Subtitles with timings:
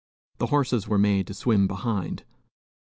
[0.39, 2.23] The horses were made to swim behind.